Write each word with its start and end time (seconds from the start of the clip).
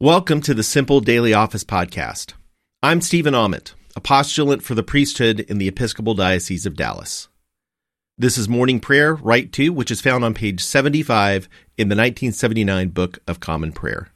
Welcome 0.00 0.42
to 0.42 0.54
the 0.54 0.62
Simple 0.62 1.00
Daily 1.00 1.34
Office 1.34 1.64
Podcast. 1.64 2.34
I'm 2.84 3.00
Stephen 3.00 3.34
Ament, 3.34 3.74
a 3.96 4.00
postulant 4.00 4.62
for 4.62 4.76
the 4.76 4.84
priesthood 4.84 5.40
in 5.40 5.58
the 5.58 5.66
Episcopal 5.66 6.14
Diocese 6.14 6.66
of 6.66 6.76
Dallas. 6.76 7.26
This 8.16 8.38
is 8.38 8.48
morning 8.48 8.78
prayer, 8.78 9.16
Rite 9.16 9.50
Two, 9.50 9.72
which 9.72 9.90
is 9.90 10.00
found 10.00 10.24
on 10.24 10.34
page 10.34 10.62
75 10.62 11.48
in 11.76 11.88
the 11.88 11.96
1979 11.96 12.90
Book 12.90 13.18
of 13.26 13.40
Common 13.40 13.72
Prayer. 13.72 14.10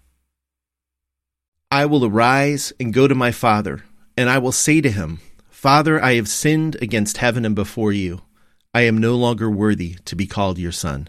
I 1.73 1.87
will 1.87 2.05
arise 2.05 2.73
and 2.79 2.95
go 2.95 3.09
to 3.09 3.15
my 3.17 3.33
Father, 3.33 3.83
and 4.17 4.31
I 4.31 4.39
will 4.39 4.53
say 4.53 4.81
to 4.83 4.89
him, 4.89 5.19
Father, 5.49 6.01
I 6.01 6.15
have 6.15 6.29
sinned 6.29 6.77
against 6.81 7.17
heaven 7.17 7.45
and 7.45 7.57
before 7.57 7.91
you. 7.91 8.23
I 8.73 8.83
am 8.83 8.99
no 8.99 9.17
longer 9.17 9.51
worthy 9.51 9.97
to 10.05 10.15
be 10.15 10.29
called 10.29 10.61
your 10.61 10.71
son. 10.71 11.09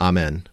Amen. 0.00 0.46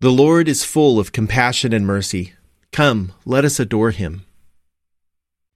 The 0.00 0.10
Lord 0.10 0.48
is 0.48 0.64
full 0.64 1.00
of 1.00 1.12
compassion 1.12 1.72
and 1.72 1.86
mercy. 1.86 2.34
Come, 2.72 3.12
let 3.24 3.44
us 3.44 3.58
adore 3.58 3.90
him. 3.90 4.24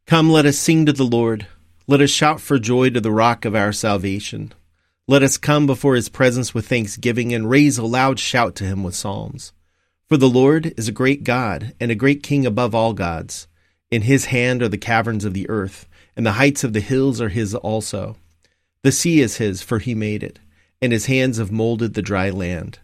Come, 0.06 0.30
let 0.30 0.46
us 0.46 0.58
sing 0.58 0.86
to 0.86 0.92
the 0.92 1.04
Lord. 1.04 1.46
Let 1.86 2.00
us 2.00 2.10
shout 2.10 2.40
for 2.40 2.58
joy 2.58 2.90
to 2.90 3.00
the 3.00 3.12
rock 3.12 3.44
of 3.44 3.54
our 3.54 3.72
salvation. 3.72 4.52
Let 5.06 5.22
us 5.22 5.36
come 5.36 5.66
before 5.66 5.94
his 5.94 6.08
presence 6.08 6.54
with 6.54 6.66
thanksgiving 6.66 7.32
and 7.32 7.48
raise 7.48 7.78
a 7.78 7.84
loud 7.84 8.18
shout 8.18 8.56
to 8.56 8.64
him 8.64 8.82
with 8.82 8.94
psalms. 8.94 9.52
For 10.08 10.16
the 10.16 10.28
Lord 10.28 10.74
is 10.76 10.88
a 10.88 10.92
great 10.92 11.24
God 11.24 11.74
and 11.78 11.90
a 11.90 11.94
great 11.94 12.22
King 12.22 12.46
above 12.46 12.74
all 12.74 12.94
gods. 12.94 13.46
In 13.90 14.02
his 14.02 14.26
hand 14.26 14.62
are 14.62 14.68
the 14.68 14.78
caverns 14.78 15.24
of 15.24 15.34
the 15.34 15.48
earth, 15.48 15.88
and 16.16 16.26
the 16.26 16.32
heights 16.32 16.64
of 16.64 16.72
the 16.72 16.80
hills 16.80 17.20
are 17.20 17.28
his 17.28 17.54
also. 17.54 18.16
The 18.82 18.92
sea 18.92 19.20
is 19.20 19.36
his, 19.36 19.62
for 19.62 19.78
he 19.78 19.94
made 19.94 20.22
it 20.22 20.38
and 20.80 20.92
his 20.92 21.06
hands 21.06 21.38
have 21.38 21.50
molded 21.50 21.94
the 21.94 22.02
dry 22.02 22.30
land. 22.30 22.78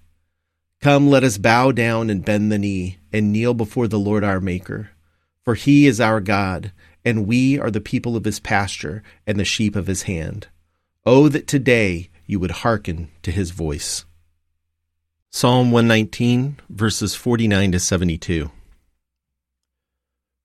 Come, 0.80 1.08
let 1.08 1.24
us 1.24 1.38
bow 1.38 1.72
down 1.72 2.10
and 2.10 2.24
bend 2.24 2.50
the 2.52 2.58
knee, 2.58 2.98
and 3.12 3.32
kneel 3.32 3.54
before 3.54 3.88
the 3.88 3.98
Lord 3.98 4.24
our 4.24 4.40
Maker. 4.40 4.90
For 5.44 5.54
he 5.54 5.86
is 5.86 6.00
our 6.00 6.20
God, 6.20 6.72
and 7.04 7.26
we 7.26 7.58
are 7.58 7.70
the 7.70 7.80
people 7.80 8.16
of 8.16 8.24
his 8.24 8.40
pasture 8.40 9.02
and 9.26 9.38
the 9.38 9.44
sheep 9.44 9.76
of 9.76 9.86
his 9.86 10.02
hand. 10.02 10.48
Oh, 11.06 11.28
that 11.28 11.46
today 11.46 12.10
you 12.26 12.38
would 12.40 12.50
hearken 12.50 13.10
to 13.22 13.30
his 13.30 13.50
voice. 13.50 14.04
Psalm 15.30 15.70
119, 15.70 16.58
verses 16.68 17.14
49 17.14 17.72
to 17.72 17.80
72. 17.80 18.50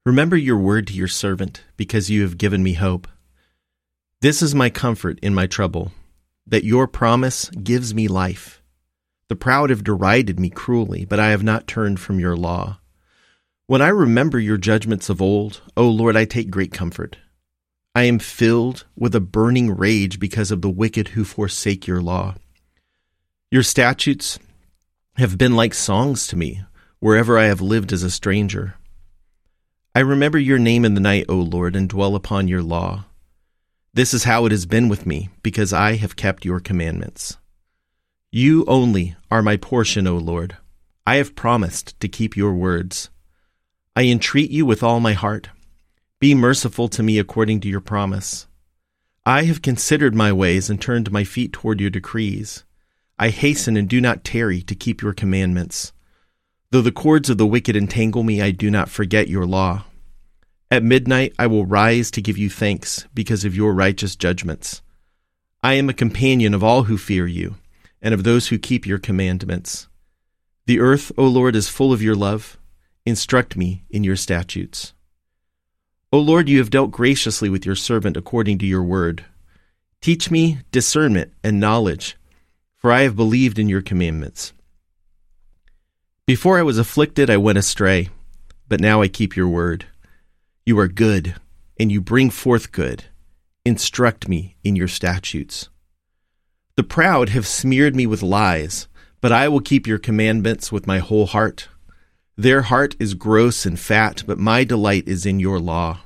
Remember 0.06 0.38
your 0.38 0.58
word 0.58 0.88
to 0.88 0.94
your 0.94 1.08
servant, 1.08 1.64
because 1.78 2.10
you 2.10 2.22
have 2.24 2.38
given 2.38 2.64
me 2.64 2.74
hope. 2.74 3.08
This 4.22 4.42
is 4.42 4.56
my 4.56 4.70
comfort 4.70 5.20
in 5.22 5.34
my 5.34 5.48
trouble 5.48 5.92
that 6.50 6.64
your 6.64 6.88
promise 6.88 7.50
gives 7.50 7.94
me 7.94 8.08
life. 8.08 8.62
The 9.28 9.36
proud 9.36 9.70
have 9.70 9.84
derided 9.84 10.40
me 10.40 10.50
cruelly, 10.50 11.06
but 11.06 11.20
I 11.20 11.30
have 11.30 11.44
not 11.44 11.68
turned 11.68 12.00
from 12.00 12.20
your 12.20 12.36
law. 12.36 12.80
When 13.68 13.82
I 13.82 13.90
remember 13.90 14.40
your 14.40 14.58
judgments 14.58 15.10
of 15.10 15.22
old, 15.22 15.62
O 15.78 15.88
Lord, 15.88 16.18
I 16.18 16.26
take 16.26 16.50
great 16.50 16.74
comfort. 16.74 17.18
I 17.94 18.04
am 18.04 18.18
filled 18.18 18.86
with 18.96 19.14
a 19.14 19.20
burning 19.20 19.76
rage 19.76 20.20
because 20.20 20.50
of 20.52 20.62
the 20.62 20.70
wicked 20.70 21.10
who 21.10 21.24
forsake 21.24 21.86
your 21.86 22.02
law. 22.02 22.36
Your 23.52 23.64
statutes 23.64 24.40
have 25.18 25.38
been 25.38 25.56
like 25.56 25.74
songs 25.74 26.26
to 26.28 26.36
me 26.36 26.64
wherever 27.00 27.38
I 27.38 27.46
have 27.46 27.62
lived 27.62 27.94
as 27.94 28.04
a 28.04 28.12
stranger. 28.12 28.76
I 29.96 30.00
remember 30.00 30.38
your 30.38 30.60
name 30.60 30.86
in 30.86 30.94
the 30.94 31.02
night, 31.02 31.26
O 31.30 31.36
Lord, 31.36 31.76
and 31.76 31.90
dwell 31.90 32.16
upon 32.16 32.48
your 32.48 32.62
law. 32.62 33.06
This 34.00 34.14
is 34.14 34.24
how 34.24 34.46
it 34.46 34.54
has 34.54 34.66
been 34.66 34.88
with 34.88 35.06
me, 35.06 35.28
because 35.44 35.74
I 35.74 35.98
have 35.98 36.16
kept 36.16 36.46
your 36.46 36.62
commandments. 36.62 37.38
You 38.32 38.64
only 38.66 39.18
are 39.30 39.42
my 39.42 39.58
portion, 39.58 40.08
O 40.08 40.16
Lord. 40.16 40.56
I 41.06 41.18
have 41.18 41.36
promised 41.36 42.00
to 42.00 42.08
keep 42.08 42.38
your 42.38 42.54
words. 42.54 43.10
I 43.98 44.04
entreat 44.04 44.52
you 44.52 44.66
with 44.66 44.84
all 44.84 45.02
my 45.02 45.12
heart. 45.12 45.50
Be 46.18 46.34
merciful 46.34 46.88
to 46.88 47.04
me 47.04 47.20
according 47.20 47.60
to 47.60 47.68
your 47.68 47.82
promise. 47.82 48.48
I 49.26 49.44
have 49.44 49.62
considered 49.62 50.16
my 50.16 50.32
ways 50.32 50.70
and 50.70 50.82
turned 50.82 51.12
my 51.12 51.26
feet 51.26 51.52
toward 51.52 51.82
your 51.82 51.90
decrees. 51.90 52.64
I 53.18 53.32
hasten 53.32 53.76
and 53.76 53.90
do 53.90 54.00
not 54.00 54.24
tarry 54.24 54.62
to 54.62 54.76
keep 54.76 55.02
your 55.02 55.12
commandments. 55.12 55.92
Though 56.72 56.82
the 56.82 56.94
cords 56.94 57.30
of 57.30 57.38
the 57.38 57.46
wicked 57.46 57.76
entangle 57.76 58.24
me, 58.24 58.42
I 58.42 58.52
do 58.52 58.72
not 58.72 58.88
forget 58.88 59.28
your 59.28 59.46
law. 59.46 59.84
At 60.72 60.84
midnight 60.84 61.34
I 61.40 61.48
will 61.48 61.66
rise 61.66 62.12
to 62.12 62.22
give 62.22 62.38
you 62.38 62.50
thanks 62.50 63.08
because 63.14 63.44
of 63.44 63.56
your 63.56 63.74
righteous 63.74 64.16
judgments. 64.16 64.84
I 65.64 65.74
am 65.74 65.90
a 65.90 65.94
companion 65.94 66.54
of 66.54 66.64
all 66.64 66.84
who 66.84 66.98
fear 66.98 67.26
you, 67.26 67.56
and 68.02 68.14
of 68.14 68.24
those 68.24 68.48
who 68.48 68.60
keep 68.60 68.86
your 68.86 69.00
commandments. 69.00 69.88
The 70.68 70.80
earth, 70.80 71.12
O 71.18 71.26
Lord, 71.26 71.56
is 71.56 71.68
full 71.68 71.92
of 71.92 72.04
your 72.04 72.16
love. 72.16 72.60
Instruct 73.04 73.58
me 73.58 73.84
in 73.90 74.04
your 74.04 74.16
statutes. 74.16 74.94
O 76.14 76.20
Lord, 76.20 76.48
you 76.48 76.60
have 76.60 76.70
dealt 76.70 76.92
graciously 76.92 77.50
with 77.50 77.66
your 77.66 77.76
servant 77.76 78.16
according 78.16 78.60
to 78.60 78.68
your 78.68 78.84
word. 78.84 79.26
Teach 80.02 80.30
me 80.30 80.60
discernment 80.72 81.34
and 81.44 81.60
knowledge, 81.60 82.16
for 82.78 82.92
I 82.92 83.02
have 83.02 83.16
believed 83.16 83.58
in 83.58 83.68
your 83.68 83.82
commandments. 83.82 84.54
Before 86.28 86.60
I 86.60 86.64
was 86.64 86.78
afflicted, 86.78 87.30
I 87.30 87.38
went 87.38 87.58
astray, 87.58 88.10
but 88.68 88.80
now 88.80 89.02
I 89.02 89.08
keep 89.08 89.36
your 89.36 89.48
word. 89.48 89.88
You 90.70 90.78
are 90.78 90.88
good, 90.88 91.34
and 91.80 91.92
you 91.92 92.00
bring 92.00 92.30
forth 92.30 92.72
good. 92.72 93.06
Instruct 93.66 94.28
me 94.28 94.56
in 94.64 94.76
your 94.76 94.88
statutes. 94.88 95.68
The 96.76 96.84
proud 96.84 97.30
have 97.30 97.48
smeared 97.48 97.96
me 97.96 98.06
with 98.06 98.22
lies, 98.22 98.88
but 99.20 99.32
I 99.32 99.48
will 99.48 99.62
keep 99.62 99.88
your 99.88 99.98
commandments 99.98 100.72
with 100.72 100.86
my 100.86 101.00
whole 101.00 101.26
heart. 101.26 101.70
Their 102.38 102.62
heart 102.62 102.96
is 103.00 103.16
gross 103.16 103.66
and 103.66 103.80
fat, 103.80 104.22
but 104.28 104.38
my 104.38 104.64
delight 104.64 105.08
is 105.08 105.26
in 105.26 105.40
your 105.40 105.60
law. 105.60 106.02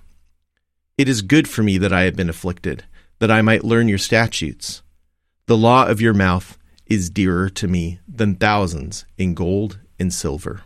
It 0.98 1.10
is 1.10 1.24
good 1.24 1.50
for 1.50 1.62
me 1.62 1.78
that 1.80 1.92
I 1.92 2.04
have 2.04 2.16
been 2.16 2.30
afflicted, 2.30 2.86
that 3.20 3.30
I 3.30 3.42
might 3.42 3.66
learn 3.66 3.90
your 3.90 3.98
statutes. 3.98 4.82
The 5.48 5.58
law 5.58 5.88
of 5.88 6.00
your 6.00 6.14
mouth 6.14 6.58
is 6.86 7.10
dearer 7.10 7.50
to 7.50 7.68
me 7.68 8.00
than 8.08 8.36
thousands 8.36 9.06
in 9.18 9.34
gold 9.34 9.80
and 10.00 10.14
silver. 10.14 10.62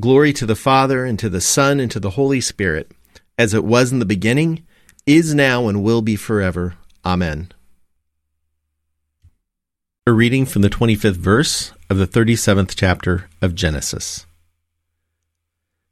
Glory 0.00 0.32
to 0.32 0.46
the 0.46 0.56
Father, 0.56 1.04
and 1.04 1.18
to 1.18 1.28
the 1.28 1.40
Son, 1.40 1.78
and 1.78 1.90
to 1.90 2.00
the 2.00 2.10
Holy 2.10 2.40
Spirit, 2.40 2.90
as 3.36 3.52
it 3.52 3.62
was 3.62 3.92
in 3.92 3.98
the 3.98 4.06
beginning, 4.06 4.64
is 5.04 5.34
now, 5.34 5.68
and 5.68 5.82
will 5.82 6.00
be 6.00 6.16
forever. 6.16 6.76
Amen. 7.04 7.52
A 10.06 10.12
reading 10.12 10.46
from 10.46 10.62
the 10.62 10.70
25th 10.70 11.16
verse 11.16 11.72
of 11.90 11.98
the 11.98 12.06
37th 12.06 12.72
chapter 12.74 13.28
of 13.42 13.54
Genesis. 13.54 14.24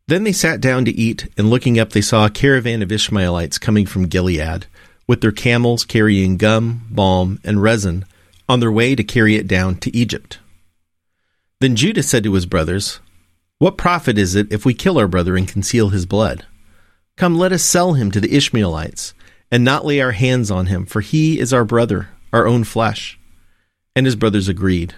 Then 0.06 0.24
they 0.24 0.32
sat 0.32 0.62
down 0.62 0.86
to 0.86 0.92
eat, 0.92 1.28
and 1.36 1.50
looking 1.50 1.78
up, 1.78 1.90
they 1.90 2.00
saw 2.00 2.24
a 2.24 2.30
caravan 2.30 2.80
of 2.80 2.90
Ishmaelites 2.90 3.58
coming 3.58 3.84
from 3.84 4.08
Gilead, 4.08 4.64
with 5.06 5.20
their 5.20 5.30
camels 5.30 5.84
carrying 5.84 6.38
gum, 6.38 6.86
balm, 6.90 7.38
and 7.44 7.62
resin, 7.62 8.06
on 8.48 8.60
their 8.60 8.72
way 8.72 8.94
to 8.94 9.04
carry 9.04 9.36
it 9.36 9.46
down 9.46 9.76
to 9.76 9.94
Egypt. 9.94 10.38
Then 11.60 11.76
Judah 11.76 12.02
said 12.02 12.24
to 12.24 12.32
his 12.32 12.46
brothers, 12.46 12.98
What 13.60 13.78
profit 13.78 14.18
is 14.18 14.34
it 14.34 14.52
if 14.52 14.66
we 14.66 14.74
kill 14.74 14.98
our 14.98 15.06
brother 15.06 15.36
and 15.36 15.46
conceal 15.46 15.90
his 15.90 16.04
blood? 16.04 16.44
Come, 17.16 17.36
let 17.38 17.52
us 17.52 17.62
sell 17.62 17.92
him 17.92 18.10
to 18.10 18.20
the 18.20 18.34
Ishmaelites, 18.34 19.14
and 19.52 19.62
not 19.62 19.84
lay 19.84 20.00
our 20.00 20.10
hands 20.10 20.50
on 20.50 20.66
him, 20.66 20.84
for 20.84 21.00
he 21.00 21.38
is 21.38 21.52
our 21.52 21.64
brother, 21.64 22.08
our 22.32 22.48
own 22.48 22.64
flesh 22.64 23.16
and 23.94 24.06
his 24.06 24.16
brothers 24.16 24.48
agreed. 24.48 24.94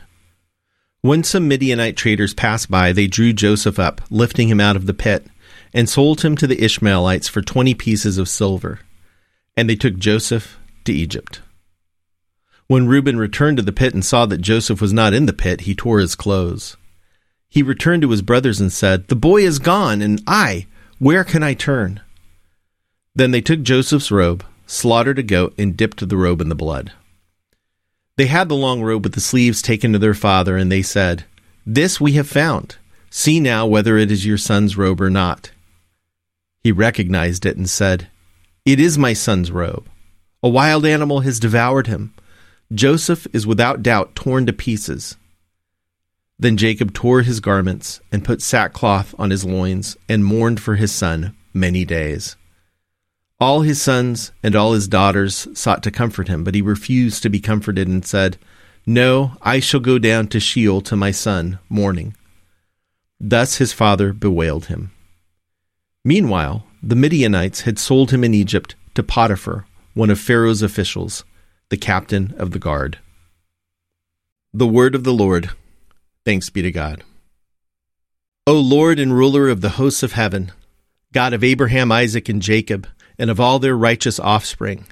When 1.00 1.25
some 1.25 1.49
Midianite 1.49 1.97
traders 1.97 2.35
passed 2.35 2.70
by, 2.70 2.93
they 2.93 3.06
drew 3.06 3.32
Joseph 3.32 3.79
up, 3.79 4.00
lifting 4.11 4.49
him 4.49 4.61
out 4.61 4.76
of 4.76 4.87
the 4.87 4.94
pit, 4.94 5.26
and 5.73 5.88
sold 5.88 6.20
him 6.20 6.37
to 6.37 6.47
the 6.47 6.62
Ishmaelites 6.62 7.29
for 7.29 7.43
twenty 7.43 7.75
pieces 7.75 8.19
of 8.19 8.29
silver. 8.29 8.81
And 9.56 9.69
they 9.69 9.76
took 9.76 9.97
Joseph 9.97 10.58
to 10.85 10.93
Egypt. 10.93 11.41
When 12.69 12.87
Reuben 12.87 13.19
returned 13.19 13.56
to 13.56 13.62
the 13.62 13.73
pit 13.73 13.93
and 13.93 14.05
saw 14.05 14.25
that 14.26 14.38
Joseph 14.38 14.81
was 14.81 14.93
not 14.93 15.15
in 15.15 15.26
the 15.26 15.32
pit, 15.32 15.62
he 15.62 15.75
tore 15.75 15.99
his 15.99 16.15
clothes. 16.15 16.76
He 17.53 17.63
returned 17.63 18.01
to 18.01 18.11
his 18.11 18.23
brothers 18.23 18.63
and 18.63 18.73
said, 18.73 19.09
The 19.09 19.15
boy 19.15 19.43
is 19.43 19.59
gone, 19.59 20.01
and 20.01 20.23
I, 20.27 20.69
where 20.99 21.23
can 21.23 21.43
I 21.43 21.53
turn? 21.53 22.01
Then 23.15 23.31
they 23.31 23.43
took 23.43 23.61
Joseph's 23.61 24.11
robe, 24.11 24.43
slaughtered 24.67 25.19
a 25.19 25.23
goat, 25.23 25.53
and 25.59 25.77
dipped 25.77 26.09
the 26.09 26.17
robe 26.17 26.41
in 26.41 26.49
the 26.49 26.55
blood. 26.55 26.93
They 28.17 28.25
had 28.25 28.49
the 28.49 28.55
long 28.55 28.81
robe 28.81 29.05
with 29.05 29.13
the 29.13 29.21
sleeves 29.21 29.61
taken 29.61 29.93
to 29.93 29.99
their 29.99 30.15
father, 30.15 30.57
and 30.57 30.73
they 30.73 30.81
said, 30.81 31.27
This 31.67 32.01
we 32.01 32.13
have 32.13 32.27
found. 32.27 32.77
See 33.11 33.39
now 33.39 33.67
whether 33.67 33.99
it 33.99 34.11
is 34.11 34.25
your 34.25 34.39
son's 34.39 34.79
robe 34.79 35.03
or 35.03 35.11
not. 35.11 35.51
He 36.65 36.73
recognized 36.73 37.45
it 37.45 37.59
and 37.59 37.69
said, 37.69 38.09
It 38.65 38.81
is 38.81 38.97
my 38.97 39.13
son's 39.13 39.51
robe. 39.51 39.87
A 40.43 40.49
wild 40.49 40.87
animal 40.87 41.21
has 41.21 41.39
devoured 41.39 41.87
him. 41.87 42.15
Joseph 42.73 43.27
is 43.35 43.47
without 43.47 43.83
doubt 43.83 44.15
torn 44.15 44.47
to 44.47 44.55
pieces. 44.55 45.19
Then 46.43 46.56
Jacob 46.56 46.93
tore 46.93 47.23
his 47.23 47.39
garments 47.39 48.00
and 48.11 48.25
put 48.25 48.43
sackcloth 48.43 49.15
on 49.17 49.31
his 49.31 49.44
loins 49.44 49.97
and 50.09 50.25
mourned 50.25 50.59
for 50.59 50.75
his 50.75 50.91
son 50.91 51.37
many 51.55 51.85
days. 51.85 52.35
All 53.39 53.61
his 53.61 53.81
sons 53.81 54.33
and 54.43 54.56
all 54.56 54.73
his 54.73 54.89
daughters 54.89 55.47
sought 55.55 55.85
to 55.85 55.93
comfort 55.93 56.27
him, 56.27 56.43
but 56.43 56.56
he 56.56 56.61
refused 56.61 57.23
to 57.23 57.31
be 57.31 57.39
comforted 57.39 57.87
and 57.87 58.05
said, 58.05 58.39
No, 58.85 59.37
I 59.41 59.61
shall 59.61 59.79
go 59.79 60.00
down 60.00 60.27
to 60.29 60.41
Sheol 60.41 60.81
to 60.81 60.97
my 60.97 61.12
son, 61.12 61.61
mourning. 61.69 62.17
Thus 63.21 63.59
his 63.59 63.73
father 63.73 64.12
bewailed 64.12 64.67
him. 64.67 64.91
Meanwhile, 66.05 66.67
the 66.83 66.97
Midianites 66.97 67.61
had 67.61 67.79
sold 67.79 68.11
him 68.11 68.25
in 68.25 68.35
Egypt 68.35 68.75
to 68.94 69.05
Potiphar, 69.05 69.67
one 69.94 70.11
of 70.11 70.19
Pharaoh's 70.19 70.61
officials, 70.61 71.25
the 71.69 71.77
captain 71.77 72.35
of 72.37 72.50
the 72.50 72.59
guard. 72.59 72.99
The 74.53 74.67
word 74.67 74.97
of 74.97 75.05
the 75.05 75.15
Lord. 75.15 75.53
Thanks 76.25 76.51
be 76.51 76.63
to 76.63 76.71
God. 76.71 77.03
O 78.47 78.55
Lord 78.55 78.99
and 78.99 79.15
ruler 79.15 79.49
of 79.49 79.61
the 79.61 79.71
hosts 79.71 80.03
of 80.03 80.13
heaven, 80.13 80.53
God 81.13 81.33
of 81.33 81.45
Abraham, 81.45 81.93
Isaac, 81.93 82.29
and 82.29 82.41
Jacob, 82.41 82.87
and 83.19 83.31
of 83.31 83.41
all 83.41 83.59
their 83.59 83.77
righteous 83.77 84.19
offspring. 84.19 84.87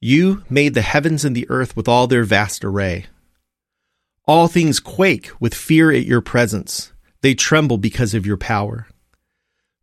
You 0.00 0.44
made 0.48 0.74
the 0.74 0.82
heavens 0.82 1.24
and 1.24 1.34
the 1.34 1.48
earth 1.48 1.76
with 1.76 1.88
all 1.88 2.06
their 2.06 2.24
vast 2.24 2.64
array. 2.64 3.06
All 4.26 4.48
things 4.48 4.80
quake 4.80 5.30
with 5.40 5.54
fear 5.54 5.90
at 5.90 6.04
your 6.04 6.20
presence, 6.20 6.92
they 7.22 7.34
tremble 7.34 7.78
because 7.78 8.14
of 8.14 8.26
your 8.26 8.36
power. 8.36 8.86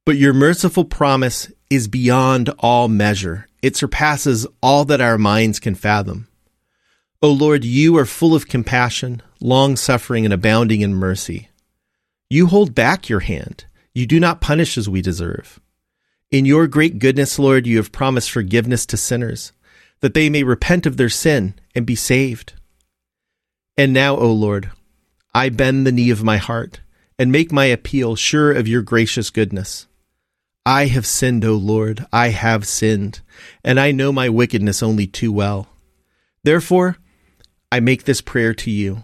But 0.05 0.17
your 0.17 0.33
merciful 0.33 0.85
promise 0.85 1.51
is 1.69 1.87
beyond 1.87 2.49
all 2.59 2.87
measure, 2.87 3.47
it 3.61 3.75
surpasses 3.75 4.45
all 4.61 4.85
that 4.85 5.01
our 5.01 5.17
minds 5.17 5.59
can 5.59 5.75
fathom. 5.75 6.27
O 7.21 7.31
Lord, 7.31 7.63
you 7.63 7.97
are 7.97 8.05
full 8.05 8.35
of 8.35 8.49
compassion, 8.49 9.21
long 9.43 9.75
suffering, 9.75 10.23
and 10.25 10.33
abounding 10.33 10.81
in 10.81 10.95
mercy. 10.95 11.49
You 12.29 12.47
hold 12.47 12.73
back 12.73 13.09
your 13.09 13.19
hand, 13.19 13.65
you 13.93 14.07
do 14.07 14.19
not 14.19 14.41
punish 14.41 14.77
as 14.77 14.89
we 14.89 15.01
deserve. 15.01 15.59
In 16.31 16.45
your 16.45 16.65
great 16.65 16.97
goodness, 16.97 17.37
Lord, 17.37 17.67
you 17.67 17.77
have 17.77 17.91
promised 17.91 18.31
forgiveness 18.31 18.85
to 18.87 18.97
sinners, 18.97 19.51
that 19.99 20.13
they 20.13 20.29
may 20.29 20.43
repent 20.43 20.85
of 20.85 20.97
their 20.97 21.09
sin 21.09 21.53
and 21.75 21.85
be 21.85 21.95
saved. 21.95 22.53
And 23.77 23.93
now, 23.93 24.15
O 24.15 24.31
Lord, 24.31 24.71
I 25.35 25.49
bend 25.49 25.85
the 25.85 25.91
knee 25.91 26.09
of 26.09 26.23
my 26.23 26.37
heart 26.37 26.79
and 27.19 27.31
make 27.31 27.51
my 27.51 27.65
appeal 27.65 28.15
sure 28.15 28.51
of 28.51 28.67
your 28.67 28.81
gracious 28.81 29.29
goodness. 29.29 29.87
I 30.65 30.85
have 30.85 31.05
sinned, 31.05 31.43
O 31.43 31.55
Lord, 31.55 32.05
I 32.13 32.29
have 32.29 32.65
sinned, 32.65 33.19
and 33.63 33.79
I 33.79 33.91
know 33.91 34.11
my 34.13 34.29
wickedness 34.29 34.81
only 34.81 35.05
too 35.05 35.31
well. 35.31 35.67
Therefore, 36.43 36.97
I 37.71 37.79
make 37.79 38.05
this 38.05 38.21
prayer 38.21 38.53
to 38.55 38.71
you. 38.71 39.03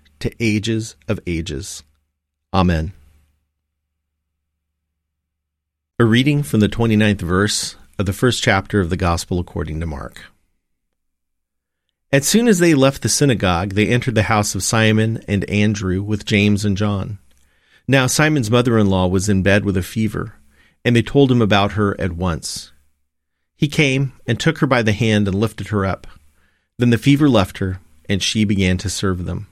to 0.21 0.33
ages 0.39 0.95
of 1.07 1.19
ages. 1.27 1.83
Amen. 2.53 2.93
A 5.99 6.05
reading 6.05 6.41
from 6.41 6.59
the 6.61 6.69
29th 6.69 7.21
verse 7.21 7.75
of 7.99 8.05
the 8.05 8.13
first 8.13 8.41
chapter 8.41 8.79
of 8.79 8.89
the 8.89 8.97
Gospel 8.97 9.39
according 9.39 9.79
to 9.79 9.85
Mark. 9.85 10.23
As 12.11 12.27
soon 12.27 12.47
as 12.47 12.59
they 12.59 12.73
left 12.73 13.03
the 13.03 13.09
synagogue, 13.09 13.73
they 13.73 13.87
entered 13.87 14.15
the 14.15 14.23
house 14.23 14.53
of 14.55 14.63
Simon 14.63 15.23
and 15.27 15.49
Andrew 15.49 16.01
with 16.01 16.25
James 16.25 16.65
and 16.65 16.75
John. 16.75 17.19
Now 17.87 18.07
Simon's 18.07 18.51
mother 18.51 18.77
in 18.77 18.87
law 18.87 19.07
was 19.07 19.29
in 19.29 19.43
bed 19.43 19.63
with 19.63 19.77
a 19.77 19.83
fever, 19.83 20.33
and 20.83 20.95
they 20.95 21.01
told 21.01 21.31
him 21.31 21.41
about 21.41 21.73
her 21.73 21.99
at 22.01 22.13
once. 22.13 22.71
He 23.55 23.67
came 23.67 24.13
and 24.25 24.39
took 24.39 24.57
her 24.57 24.67
by 24.67 24.81
the 24.81 24.91
hand 24.91 25.27
and 25.27 25.39
lifted 25.39 25.67
her 25.67 25.85
up. 25.85 26.07
Then 26.77 26.89
the 26.89 26.97
fever 26.97 27.29
left 27.29 27.59
her, 27.59 27.79
and 28.09 28.21
she 28.21 28.43
began 28.43 28.77
to 28.79 28.89
serve 28.89 29.25
them. 29.25 29.47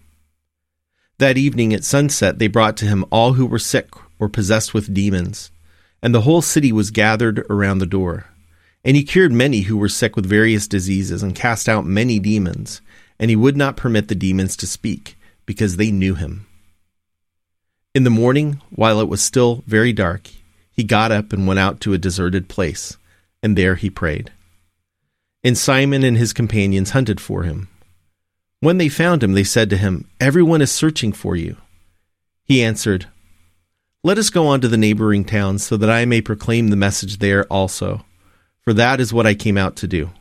That 1.20 1.38
evening 1.38 1.74
at 1.74 1.84
sunset, 1.84 2.40
they 2.40 2.48
brought 2.48 2.76
to 2.78 2.86
him 2.86 3.06
all 3.12 3.34
who 3.34 3.46
were 3.46 3.60
sick 3.60 3.90
or 4.18 4.28
possessed 4.28 4.74
with 4.74 4.94
demons 4.94 5.52
and 6.02 6.14
the 6.16 6.22
whole 6.22 6.42
city 6.42 6.72
was 6.72 6.92
gathered 6.92 7.40
around 7.50 7.80
the 7.80 7.86
door. 7.86 8.28
And 8.84 8.96
he 8.96 9.04
cured 9.04 9.32
many 9.32 9.62
who 9.62 9.78
were 9.78 9.90
sick 9.90 10.16
with 10.16 10.26
various 10.26 10.68
diseases, 10.68 11.22
and 11.22 11.36
cast 11.36 11.68
out 11.68 11.86
many 11.86 12.20
demons, 12.20 12.82
and 13.20 13.30
he 13.30 13.36
would 13.36 13.58
not 13.58 13.78
permit 13.78 14.08
the 14.08 14.16
demons 14.16 14.56
to 14.58 14.68
speak, 14.68 15.18
because 15.46 15.76
they 15.76 15.92
knew 15.92 16.16
him. 16.16 16.46
In 17.94 18.04
the 18.06 18.10
morning, 18.10 18.62
while 18.70 19.02
it 19.02 19.10
was 19.10 19.22
still 19.22 19.64
very 19.68 19.92
dark, 19.92 20.30
he 20.72 20.84
got 20.84 21.12
up 21.12 21.34
and 21.34 21.46
went 21.46 21.60
out 21.60 21.82
to 21.82 21.94
a 21.94 21.98
deserted 21.98 22.48
place, 22.48 22.96
and 23.44 23.58
there 23.58 23.76
he 23.76 23.90
prayed. 23.90 24.32
And 25.44 25.58
Simon 25.58 26.04
and 26.04 26.18
his 26.18 26.32
companions 26.32 26.92
hunted 26.92 27.20
for 27.20 27.44
him. 27.44 27.68
When 28.60 28.78
they 28.78 28.90
found 28.90 29.24
him, 29.24 29.34
they 29.34 29.44
said 29.44 29.70
to 29.70 29.78
him, 29.78 30.10
Everyone 30.20 30.62
is 30.62 30.72
searching 30.72 31.14
for 31.14 31.36
you. 31.36 31.58
He 32.44 32.64
answered, 32.64 33.08
let 34.02 34.18
us 34.18 34.30
go 34.30 34.48
on 34.48 34.62
to 34.62 34.70
the 34.70 34.78
neighboring 34.78 35.26
towns, 35.26 35.66
so 35.66 35.76
that 35.76 35.90
I 35.90 36.06
may 36.06 36.22
proclaim 36.22 36.70
the 36.70 36.78
message 36.78 37.18
there 37.18 37.44
also, 37.46 38.06
for 38.62 38.72
that 38.74 39.02
is 39.02 39.12
what 39.12 39.28
I 39.28 39.34
came 39.34 39.58
out 39.58 39.76
to 39.78 39.88
do. 39.88 40.12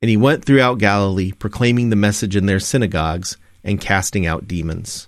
And 0.00 0.08
he 0.08 0.16
went 0.16 0.44
throughout 0.44 0.78
Galilee, 0.78 1.32
proclaiming 1.32 1.90
the 1.90 1.96
message 1.96 2.34
in 2.34 2.46
their 2.46 2.58
synagogues 2.58 3.36
and 3.62 3.78
casting 3.78 4.26
out 4.26 4.48
demons. 4.48 5.06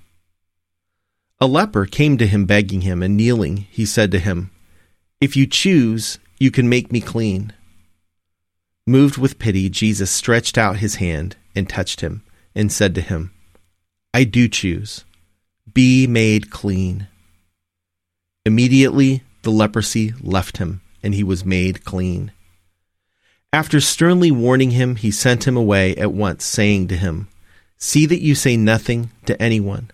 A 1.40 1.46
leper 1.46 1.86
came 1.86 2.18
to 2.18 2.26
him 2.26 2.44
begging 2.44 2.82
him, 2.82 3.02
and 3.02 3.16
kneeling, 3.16 3.66
he 3.70 3.86
said 3.86 4.10
to 4.12 4.18
him, 4.18 4.50
If 5.18 5.34
you 5.34 5.46
choose, 5.46 6.18
you 6.38 6.50
can 6.50 6.68
make 6.68 6.92
me 6.92 7.00
clean. 7.00 7.54
Moved 8.86 9.16
with 9.16 9.38
pity, 9.38 9.70
Jesus 9.70 10.10
stretched 10.10 10.58
out 10.58 10.76
his 10.76 10.96
hand 10.96 11.36
and 11.54 11.68
touched 11.68 12.00
him, 12.00 12.22
and 12.54 12.72
said 12.72 12.94
to 12.94 13.00
him, 13.00 13.32
I 14.12 14.24
do 14.24 14.48
choose. 14.48 15.04
Be 15.72 16.06
made 16.06 16.50
clean. 16.50 17.08
Immediately 18.44 19.22
the 19.42 19.50
leprosy 19.50 20.14
left 20.20 20.58
him, 20.58 20.82
and 21.02 21.14
he 21.14 21.24
was 21.24 21.44
made 21.44 21.84
clean. 21.84 22.32
After 23.52 23.80
sternly 23.80 24.30
warning 24.30 24.72
him, 24.72 24.96
he 24.96 25.10
sent 25.10 25.46
him 25.46 25.56
away 25.56 25.94
at 25.96 26.12
once, 26.12 26.44
saying 26.44 26.88
to 26.88 26.96
him, 26.96 27.28
See 27.78 28.06
that 28.06 28.20
you 28.20 28.34
say 28.34 28.56
nothing 28.56 29.10
to 29.26 29.40
anyone, 29.40 29.90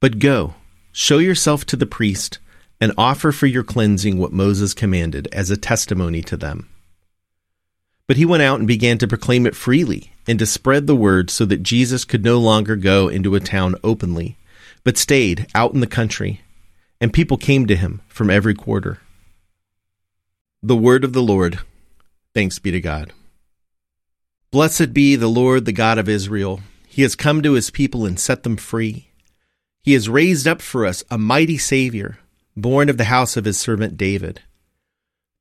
but 0.00 0.18
go, 0.18 0.54
show 0.92 1.18
yourself 1.18 1.64
to 1.66 1.76
the 1.76 1.86
priest, 1.86 2.38
and 2.80 2.92
offer 2.98 3.32
for 3.32 3.46
your 3.46 3.64
cleansing 3.64 4.18
what 4.18 4.32
Moses 4.32 4.74
commanded 4.74 5.28
as 5.32 5.50
a 5.50 5.56
testimony 5.56 6.22
to 6.22 6.36
them. 6.36 6.68
But 8.06 8.16
he 8.16 8.26
went 8.26 8.42
out 8.42 8.58
and 8.58 8.68
began 8.68 8.98
to 8.98 9.08
proclaim 9.08 9.46
it 9.46 9.56
freely 9.56 10.12
and 10.26 10.38
to 10.38 10.46
spread 10.46 10.86
the 10.86 10.96
word 10.96 11.30
so 11.30 11.44
that 11.46 11.62
Jesus 11.62 12.04
could 12.04 12.24
no 12.24 12.38
longer 12.38 12.76
go 12.76 13.08
into 13.08 13.34
a 13.34 13.40
town 13.40 13.76
openly, 13.82 14.36
but 14.82 14.98
stayed 14.98 15.46
out 15.54 15.72
in 15.72 15.80
the 15.80 15.86
country, 15.86 16.42
and 17.00 17.12
people 17.12 17.36
came 17.36 17.66
to 17.66 17.76
him 17.76 18.02
from 18.08 18.30
every 18.30 18.54
quarter. 18.54 18.98
The 20.62 20.76
word 20.76 21.04
of 21.04 21.12
the 21.12 21.22
Lord. 21.22 21.60
Thanks 22.34 22.58
be 22.58 22.70
to 22.70 22.80
God. 22.80 23.12
Blessed 24.50 24.92
be 24.92 25.16
the 25.16 25.28
Lord, 25.28 25.64
the 25.64 25.72
God 25.72 25.98
of 25.98 26.08
Israel. 26.08 26.60
He 26.86 27.02
has 27.02 27.16
come 27.16 27.42
to 27.42 27.54
his 27.54 27.70
people 27.70 28.06
and 28.06 28.20
set 28.20 28.44
them 28.44 28.56
free. 28.56 29.08
He 29.82 29.94
has 29.94 30.08
raised 30.08 30.46
up 30.46 30.62
for 30.62 30.86
us 30.86 31.04
a 31.10 31.18
mighty 31.18 31.58
Savior, 31.58 32.18
born 32.56 32.88
of 32.88 32.96
the 32.96 33.04
house 33.04 33.36
of 33.36 33.44
his 33.44 33.58
servant 33.58 33.96
David. 33.96 34.42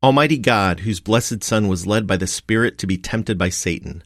Almighty 0.00 0.38
God, 0.38 0.80
whose 0.80 1.00
blessed 1.00 1.42
Son 1.42 1.66
was 1.66 1.84
led 1.84 2.06
by 2.06 2.16
the 2.16 2.28
Spirit 2.28 2.78
to 2.78 2.86
be 2.86 2.96
tempted 2.96 3.36
by 3.36 3.48
Satan, 3.48 4.04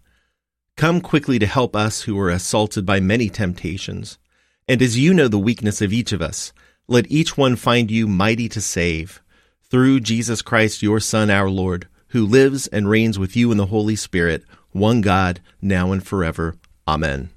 come 0.74 1.02
quickly 1.02 1.38
to 1.38 1.46
help 1.46 1.76
us 1.76 2.02
who 2.02 2.18
are 2.18 2.30
assaulted 2.30 2.86
by 2.86 2.98
many 2.98 3.28
temptations. 3.28 4.18
And 4.66 4.80
as 4.80 4.98
you 4.98 5.12
know 5.12 5.28
the 5.28 5.38
weakness 5.38 5.82
of 5.82 5.92
each 5.92 6.12
of 6.12 6.22
us, 6.22 6.54
let 6.88 7.10
each 7.10 7.36
one 7.36 7.56
find 7.56 7.90
you 7.90 8.08
mighty 8.08 8.48
to 8.48 8.60
save, 8.60 9.22
through 9.64 10.00
Jesus 10.00 10.40
Christ, 10.40 10.82
your 10.82 10.98
Son, 10.98 11.28
our 11.28 11.50
Lord, 11.50 11.88
who 12.08 12.24
lives 12.24 12.68
and 12.68 12.88
reigns 12.88 13.18
with 13.18 13.36
you 13.36 13.52
in 13.52 13.58
the 13.58 13.66
Holy 13.66 13.96
Spirit, 13.96 14.44
one 14.70 15.02
God, 15.02 15.40
now 15.60 15.92
and 15.92 16.02
forever. 16.06 16.54
Amen. 16.88 17.28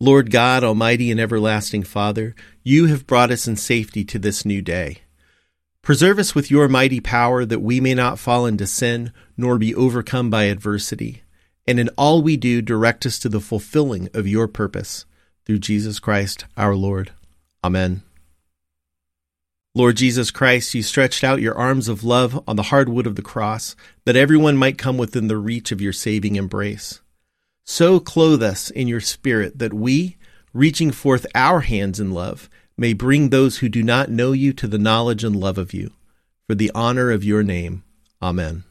Lord 0.00 0.32
God, 0.32 0.64
Almighty 0.64 1.12
and 1.12 1.20
everlasting 1.20 1.84
Father, 1.84 2.34
you 2.64 2.86
have 2.86 3.06
brought 3.06 3.30
us 3.30 3.46
in 3.46 3.54
safety 3.54 4.04
to 4.04 4.18
this 4.18 4.44
new 4.44 4.60
day. 4.60 5.02
Preserve 5.86 6.18
us 6.18 6.34
with 6.34 6.50
your 6.50 6.66
mighty 6.66 6.98
power 6.98 7.44
that 7.44 7.60
we 7.60 7.80
may 7.80 7.94
not 7.94 8.18
fall 8.18 8.44
into 8.44 8.66
sin 8.66 9.12
nor 9.36 9.56
be 9.56 9.72
overcome 9.72 10.28
by 10.28 10.42
adversity. 10.42 11.22
And 11.64 11.78
in 11.78 11.90
all 11.90 12.22
we 12.22 12.36
do, 12.36 12.60
direct 12.60 13.06
us 13.06 13.20
to 13.20 13.28
the 13.28 13.38
fulfilling 13.38 14.08
of 14.12 14.26
your 14.26 14.48
purpose. 14.48 15.04
Through 15.44 15.60
Jesus 15.60 16.00
Christ 16.00 16.44
our 16.56 16.74
Lord. 16.74 17.12
Amen. 17.62 18.02
Lord 19.76 19.96
Jesus 19.96 20.32
Christ, 20.32 20.74
you 20.74 20.82
stretched 20.82 21.22
out 21.22 21.40
your 21.40 21.56
arms 21.56 21.86
of 21.86 22.02
love 22.02 22.42
on 22.48 22.56
the 22.56 22.64
hard 22.64 22.88
wood 22.88 23.06
of 23.06 23.14
the 23.14 23.22
cross, 23.22 23.76
that 24.06 24.16
everyone 24.16 24.56
might 24.56 24.78
come 24.78 24.98
within 24.98 25.28
the 25.28 25.36
reach 25.36 25.70
of 25.70 25.80
your 25.80 25.92
saving 25.92 26.34
embrace. 26.34 27.00
So 27.64 28.00
clothe 28.00 28.42
us 28.42 28.70
in 28.70 28.88
your 28.88 28.98
Spirit 28.98 29.60
that 29.60 29.72
we, 29.72 30.16
reaching 30.52 30.90
forth 30.90 31.26
our 31.32 31.60
hands 31.60 32.00
in 32.00 32.10
love, 32.10 32.50
may 32.76 32.92
bring 32.92 33.30
those 33.30 33.58
who 33.58 33.68
do 33.68 33.82
not 33.82 34.10
know 34.10 34.32
you 34.32 34.52
to 34.52 34.66
the 34.66 34.78
knowledge 34.78 35.24
and 35.24 35.34
love 35.34 35.58
of 35.58 35.72
you, 35.72 35.92
for 36.46 36.54
the 36.54 36.70
honor 36.74 37.10
of 37.10 37.24
your 37.24 37.42
name. 37.42 37.82
Amen. 38.22 38.64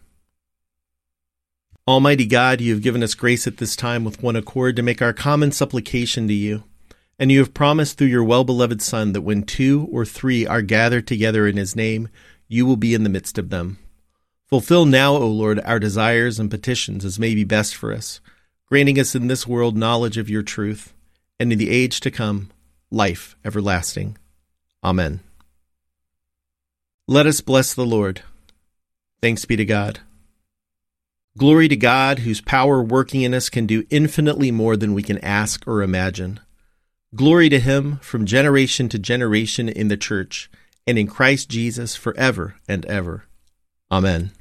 Almighty 1.88 2.26
God, 2.26 2.62
you 2.62 2.74
have 2.74 2.82
given 2.84 3.04
us 3.04 3.14
grace 3.14 3.46
at 3.46 3.58
this 3.58 3.76
time 3.76 4.04
with 4.04 4.24
one 4.24 4.36
accord 4.36 4.76
to 4.76 4.82
make 4.82 5.02
our 5.02 5.14
common 5.14 5.52
supplication 5.52 6.28
to 6.28 6.34
you. 6.34 6.64
And 7.20 7.32
you 7.32 7.40
have 7.40 7.54
promised 7.54 7.98
through 7.98 8.08
your 8.08 8.24
well 8.24 8.44
beloved 8.44 8.82
Son 8.82 9.14
that 9.14 9.22
when 9.22 9.44
two 9.44 9.88
or 9.92 10.04
three 10.04 10.46
are 10.46 10.62
gathered 10.62 11.08
together 11.08 11.48
in 11.48 11.58
his 11.58 11.76
name, 11.76 12.10
you 12.48 12.66
will 12.66 12.76
be 12.76 12.94
in 12.94 13.04
the 13.04 13.10
midst 13.10 13.38
of 13.38 13.50
them. 13.50 13.78
Fulfill 14.48 14.86
now, 14.86 15.14
O 15.14 15.28
Lord, 15.28 15.60
our 15.62 15.80
desires 15.80 16.40
and 16.40 16.52
petitions 16.52 17.06
as 17.06 17.18
may 17.18 17.34
be 17.34 17.44
best 17.44 17.76
for 17.76 17.94
us. 17.94 18.20
granting 18.68 19.00
us 19.00 19.16
in 19.16 19.28
this 19.28 19.48
world 19.48 19.78
knowledge 19.78 20.18
of 20.18 20.30
your 20.30 20.44
truth, 20.44 20.94
and 21.40 21.52
in 21.52 21.60
the 21.60 21.70
age 21.70 22.00
to 22.00 22.12
come, 22.12 22.50
life 22.96 23.36
everlasting. 23.44 24.18
Amen. 24.82 25.20
Let 27.08 27.28
us 27.28 27.42
bless 27.42 27.74
the 27.74 27.86
Lord. 27.86 28.22
Thanks 29.22 29.44
be 29.44 29.58
to 29.58 29.66
God. 29.66 30.00
Glory 31.38 31.68
to 31.68 31.76
God, 31.76 32.20
whose 32.20 32.40
power 32.40 32.82
working 32.82 33.22
in 33.22 33.34
us 33.34 33.50
can 33.50 33.66
do 33.66 33.86
infinitely 33.90 34.50
more 34.50 34.78
than 34.78 34.94
we 34.94 35.04
can 35.04 35.18
ask 35.18 35.68
or 35.68 35.84
imagine. 35.84 36.40
Glory 37.14 37.50
to 37.50 37.60
Him 37.60 37.98
from 37.98 38.26
generation 38.26 38.88
to 38.88 38.98
generation 38.98 39.68
in 39.68 39.90
the 39.90 39.98
church 39.98 40.50
and 40.88 40.98
in 40.98 41.08
Christ 41.08 41.50
Jesus 41.50 41.98
forever 41.98 42.56
and 42.66 42.86
ever. 42.86 43.26
Amen. 43.92 44.32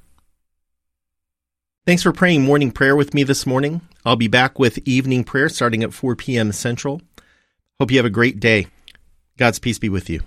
Thanks 1.87 2.05
for 2.05 2.13
praying 2.13 2.43
morning 2.43 2.71
prayer 2.71 2.95
with 2.95 3.15
me 3.15 3.25
this 3.25 3.47
morning. 3.47 3.81
I'll 4.05 4.17
be 4.17 4.29
back 4.29 4.61
with 4.61 4.79
evening 4.87 5.25
prayer 5.25 5.49
starting 5.49 5.83
at 5.83 5.93
4 5.93 6.15
p.m. 6.15 6.53
Central. 6.53 7.03
Hope 7.81 7.91
you 7.91 7.99
have 7.99 8.07
a 8.07 8.11
great 8.11 8.39
day. 8.39 8.69
God's 9.37 9.59
peace 9.59 9.81
be 9.81 9.89
with 9.89 10.09
you. 10.09 10.21